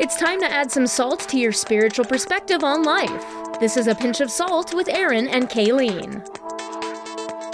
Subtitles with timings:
[0.00, 3.24] It's time to add some salt to your spiritual perspective on life.
[3.60, 6.20] This is A Pinch of Salt with Aaron and Kayleen.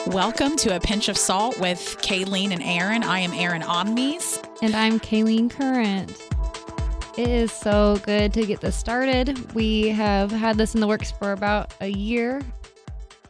[0.07, 3.03] Welcome to A Pinch of Salt with Kayleen and Aaron.
[3.03, 4.41] I am Aaron Omnis.
[4.63, 6.19] And I'm Kayleen Current.
[7.19, 9.53] It is so good to get this started.
[9.53, 12.41] We have had this in the works for about a year.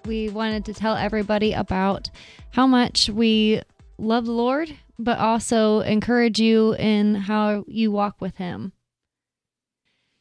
[0.04, 2.08] We wanted to tell everybody about
[2.50, 3.60] how much we
[3.98, 8.72] love the Lord, but also encourage you in how you walk with Him.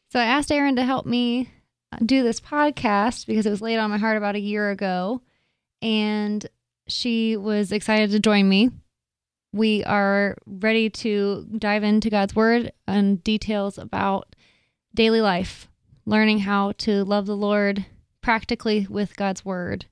[0.10, 1.52] So I asked Aaron to help me
[1.92, 5.22] uh, do this podcast because it was laid on my heart about a year ago.
[5.82, 6.46] And
[6.88, 8.72] she was excited to join me.
[9.54, 14.36] We are ready to dive into God's word and details about
[14.96, 15.68] daily life,
[16.06, 17.86] learning how to love the Lord
[18.22, 19.86] practically with God's word.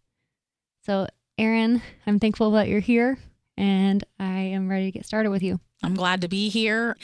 [0.84, 3.20] So, Aaron, I'm thankful that you're here
[3.56, 5.60] and I am ready to get started with you.
[5.84, 6.96] I'm glad to be here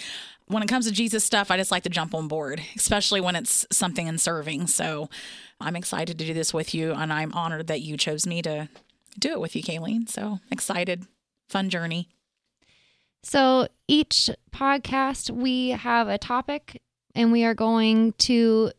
[0.48, 3.36] when it comes to Jesus stuff, I just like to jump on board, especially when
[3.36, 4.68] it's something in serving.
[4.68, 5.10] So
[5.60, 8.70] I'm excited to do this with you, and I'm honored that you chose me to
[9.18, 10.10] do it with you, Kayleen.
[10.10, 11.06] So excited,
[11.48, 12.10] fun journey.
[13.24, 16.82] So each podcast, we have a topic,
[17.16, 18.72] and we are going to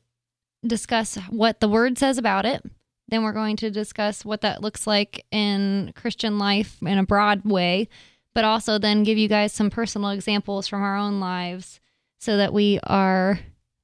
[0.67, 2.63] discuss what the word says about it.
[3.09, 7.45] Then we're going to discuss what that looks like in Christian life in a broad
[7.45, 7.89] way
[8.35, 11.81] but also then give you guys some personal examples from our own lives
[12.19, 13.39] so that we are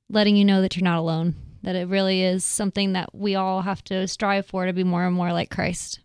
[0.08, 3.62] letting you know that you're not alone, that it really is something that we all
[3.62, 6.00] have to strive for to be more and more like Christ.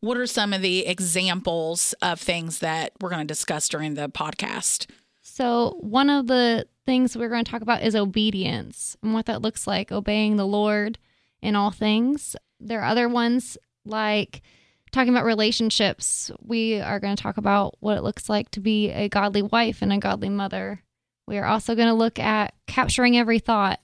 [0.00, 4.08] What are some of the examples of things that we're going to discuss during the
[4.08, 4.86] podcast?
[5.20, 9.42] So, one of the things we're going to talk about is obedience and what that
[9.42, 10.98] looks like, obeying the Lord
[11.42, 12.34] in all things.
[12.58, 14.42] There are other ones like
[14.92, 18.90] talking about relationships, we are going to talk about what it looks like to be
[18.90, 20.82] a godly wife and a godly mother.
[21.26, 23.80] We are also going to look at capturing every thought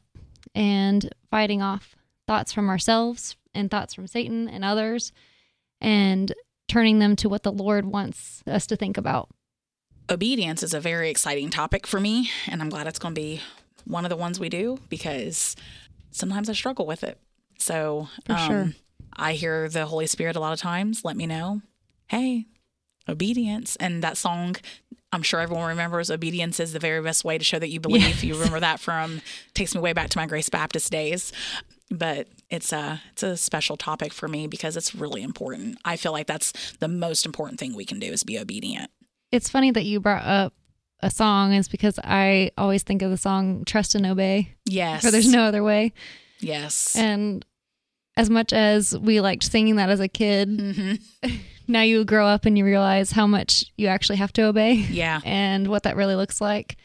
[0.54, 1.96] and fighting off
[2.26, 5.12] thoughts from ourselves and thoughts from Satan and others
[5.80, 6.32] and
[6.68, 9.30] turning them to what the Lord wants us to think about.
[10.10, 13.40] Obedience is a very exciting topic for me, and I'm glad it's going to be
[13.84, 15.56] one of the ones we do because
[16.10, 17.20] sometimes I struggle with it.
[17.58, 18.72] So, for um, sure
[19.16, 21.62] I hear the Holy Spirit a lot of times let me know,
[22.08, 22.46] hey,
[23.08, 23.76] obedience.
[23.76, 24.56] And that song,
[25.12, 28.02] I'm sure everyone remembers obedience is the very best way to show that you believe.
[28.02, 28.24] Yes.
[28.24, 29.22] You remember that from
[29.54, 31.32] takes me way back to my Grace Baptist days.
[31.88, 35.78] But it's a it's a special topic for me because it's really important.
[35.84, 38.90] I feel like that's the most important thing we can do is be obedient.
[39.30, 40.52] It's funny that you brought up
[41.00, 44.54] a song is because I always think of the song Trust and Obey.
[44.64, 45.04] Yes.
[45.04, 45.92] For there's no other way.
[46.40, 46.96] Yes.
[46.96, 47.44] And
[48.16, 51.36] as much as we liked singing that as a kid, mm-hmm.
[51.68, 54.72] now you grow up and you realize how much you actually have to obey.
[54.72, 55.20] Yeah.
[55.24, 56.76] And what that really looks like.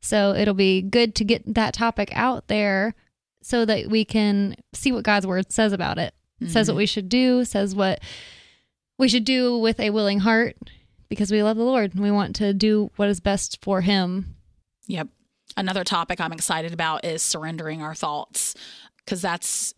[0.00, 2.94] So it'll be good to get that topic out there
[3.42, 6.14] so that we can see what God's word says about it.
[6.40, 6.52] Mm-hmm.
[6.52, 8.00] Says what we should do, says what
[8.98, 10.56] we should do with a willing heart
[11.08, 14.36] because we love the Lord and we want to do what is best for him.
[14.86, 15.08] Yep.
[15.56, 18.54] Another topic I'm excited about is surrendering our thoughts
[18.98, 19.74] because that's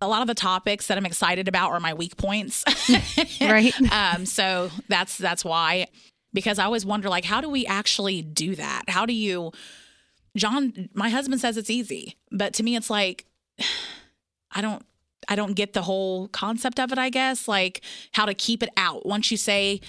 [0.00, 2.64] a lot of the topics that I'm excited about are my weak points.
[3.40, 3.74] right.
[3.92, 5.86] Um, so that's that's why
[6.32, 8.84] because I always wonder like how do we actually do that?
[8.88, 9.52] How do you
[10.36, 13.26] John my husband says it's easy, but to me it's like
[14.52, 14.84] I don't
[15.28, 17.82] I don't get the whole concept of it, I guess, like
[18.12, 19.06] how to keep it out.
[19.06, 19.80] Once you say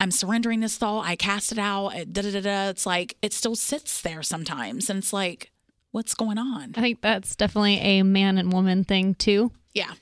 [0.00, 3.32] I'm surrendering this thought, I cast it out, da da da da, it's like it
[3.32, 5.50] still sits there sometimes and it's like
[5.94, 6.72] what's going on?
[6.74, 9.52] I think that's definitely a man and woman thing too.
[9.74, 9.92] Yeah.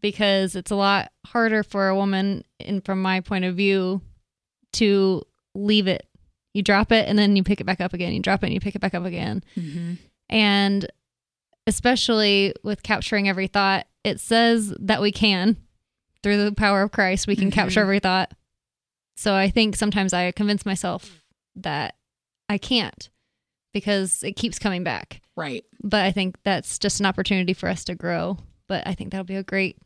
[0.00, 4.00] Because it's a lot harder for a woman, and from my point of view,
[4.74, 5.22] to
[5.54, 6.08] leave it.
[6.54, 8.14] You drop it and then you pick it back up again.
[8.14, 9.44] You drop it and you pick it back up again.
[9.58, 9.94] Mm-hmm.
[10.30, 10.86] And
[11.66, 15.58] especially with capturing every thought, it says that we can,
[16.22, 17.60] through the power of Christ, we can mm-hmm.
[17.60, 18.32] capture every thought.
[19.18, 21.22] So I think sometimes I convince myself
[21.56, 21.96] that
[22.48, 23.10] I can't
[23.76, 25.20] because it keeps coming back.
[25.36, 25.62] Right.
[25.82, 28.38] But I think that's just an opportunity for us to grow.
[28.68, 29.76] But I think that'll be a great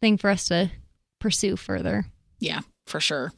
[0.00, 0.70] thing for us to
[1.18, 2.06] pursue further.
[2.38, 3.32] Yeah, for sure.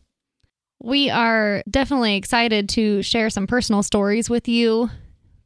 [0.82, 4.90] We are definitely excited to share some personal stories with you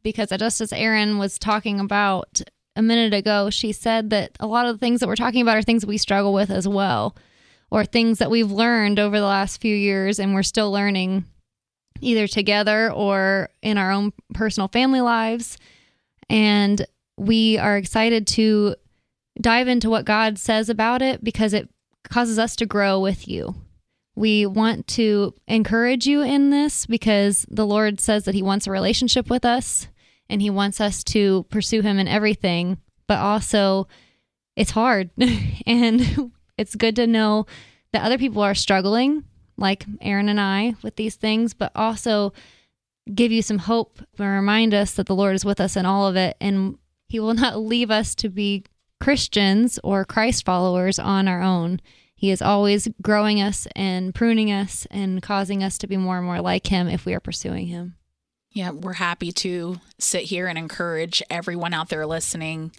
[0.02, 2.40] because just as Aaron was talking about
[2.74, 5.56] a minute ago, she said that a lot of the things that we're talking about
[5.56, 7.14] are things that we struggle with as well,
[7.70, 11.24] or things that we've learned over the last few years and we're still learning
[12.00, 15.58] either together or in our own personal family lives.
[16.28, 16.84] And
[17.16, 18.76] we are excited to
[19.40, 21.68] dive into what God says about it because it
[22.04, 23.54] causes us to grow with you.
[24.16, 28.70] We want to encourage you in this because the Lord says that He wants a
[28.70, 29.88] relationship with us.
[30.28, 33.88] and He wants us to pursue Him in everything, but also
[34.56, 35.10] it's hard.
[35.66, 37.46] and it's good to know
[37.92, 39.24] that other people are struggling,
[39.56, 42.32] like Aaron and I, with these things, but also
[43.12, 46.06] give you some hope and remind us that the Lord is with us in all
[46.06, 46.78] of it and
[47.08, 48.64] He will not leave us to be
[49.00, 51.80] Christians or Christ followers on our own.
[52.14, 56.26] He is always growing us and pruning us and causing us to be more and
[56.26, 57.96] more like Him if we are pursuing Him.
[58.52, 62.72] Yeah, we're happy to sit here and encourage everyone out there listening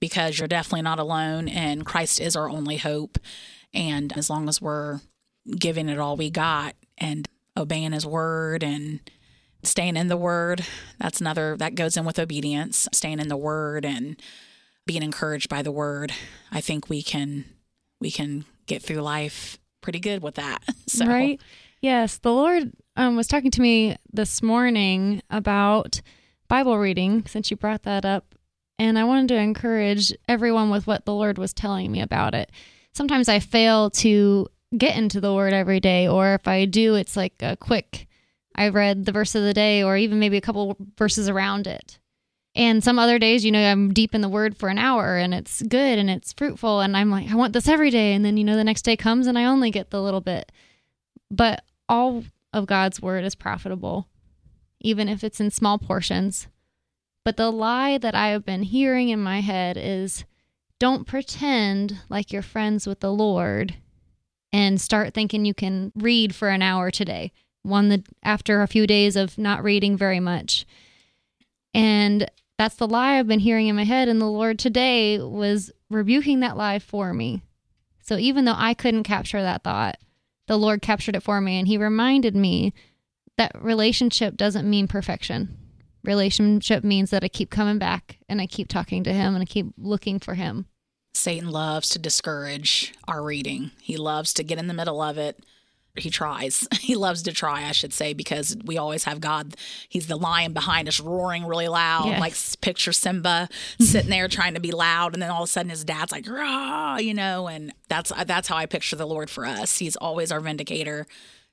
[0.00, 3.18] because you're definitely not alone and Christ is our only hope.
[3.72, 5.00] And as long as we're
[5.58, 9.00] giving it all we got and obeying His word and
[9.62, 10.64] staying in the word,
[10.98, 14.20] that's another that goes in with obedience, staying in the word and
[14.86, 16.12] being encouraged by the word.
[16.50, 17.44] I think we can
[18.00, 20.62] we can get through life pretty good with that.
[20.90, 21.06] So.
[21.06, 21.40] Right?
[21.80, 22.18] Yes.
[22.18, 26.00] The Lord um, was talking to me this morning about
[26.48, 28.34] Bible reading, since you brought that up.
[28.76, 32.50] And I wanted to encourage everyone with what the Lord was telling me about it.
[32.92, 37.16] Sometimes I fail to get into the Word every day, or if I do, it's
[37.16, 38.06] like a quick,
[38.54, 41.98] I read the verse of the day, or even maybe a couple verses around it.
[42.54, 45.32] And some other days, you know, I'm deep in the word for an hour and
[45.32, 46.80] it's good and it's fruitful.
[46.80, 48.12] And I'm like, I want this every day.
[48.12, 50.50] And then, you know, the next day comes and I only get the little bit.
[51.30, 54.08] But all of God's word is profitable,
[54.80, 56.48] even if it's in small portions.
[57.24, 60.24] But the lie that I have been hearing in my head is
[60.80, 63.76] don't pretend like you're friends with the Lord
[64.52, 67.32] and start thinking you can read for an hour today,
[67.62, 70.66] one that after a few days of not reading very much.
[71.72, 74.08] And that's the lie I've been hearing in my head.
[74.08, 77.42] And the Lord today was rebuking that lie for me.
[78.02, 79.98] So even though I couldn't capture that thought,
[80.46, 81.58] the Lord captured it for me.
[81.58, 82.74] And He reminded me
[83.38, 85.56] that relationship doesn't mean perfection.
[86.02, 89.46] Relationship means that I keep coming back and I keep talking to Him and I
[89.46, 90.66] keep looking for Him.
[91.12, 95.44] Satan loves to discourage our reading, he loves to get in the middle of it
[95.96, 96.66] he tries.
[96.80, 99.54] He loves to try, I should say, because we always have God.
[99.88, 102.06] He's the lion behind us, roaring really loud.
[102.06, 102.20] Yes.
[102.20, 103.48] Like picture Simba
[103.80, 106.28] sitting there trying to be loud, and then all of a sudden his dad's like,
[106.28, 107.46] "Rah," you know.
[107.46, 109.78] And that's uh, that's how I picture the Lord for us.
[109.78, 111.06] He's always our vindicator.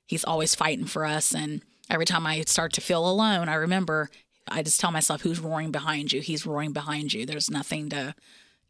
[0.07, 1.35] He's always fighting for us.
[1.35, 4.09] And every time I start to feel alone, I remember
[4.47, 6.21] I just tell myself, "Who's roaring behind you?
[6.21, 7.25] He's roaring behind you.
[7.25, 8.15] There's nothing to,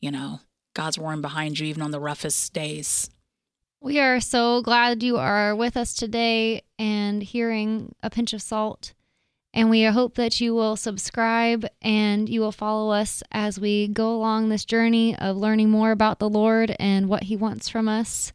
[0.01, 0.41] you know."
[0.77, 3.09] God's roaring behind you even on the roughest days.
[3.81, 8.93] We are so glad you are with us today and hearing a pinch of salt.
[9.55, 14.13] And we hope that you will subscribe and you will follow us as we go
[14.13, 18.31] along this journey of learning more about the Lord and what He wants from us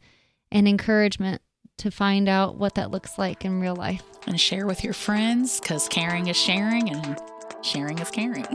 [0.51, 1.41] and encouragement
[1.77, 4.03] to find out what that looks like in real life.
[4.27, 7.21] And share with your friends because caring is sharing and
[7.61, 8.45] sharing is caring.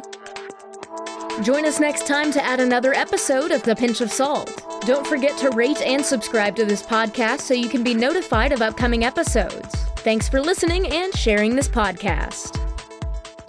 [1.43, 4.65] Join us next time to add another episode of The Pinch of Salt.
[4.83, 8.61] Don't forget to rate and subscribe to this podcast so you can be notified of
[8.61, 9.73] upcoming episodes.
[9.99, 12.57] Thanks for listening and sharing this podcast.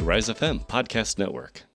[0.04, 1.69] Rise FM Podcast Network.